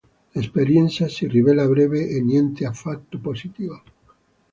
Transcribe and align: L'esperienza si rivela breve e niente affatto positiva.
L'esperienza 0.35 1.07
si 1.07 1.27
rivela 1.27 1.67
breve 1.67 2.09
e 2.09 2.21
niente 2.23 2.65
affatto 2.65 3.19
positiva. 3.19 3.79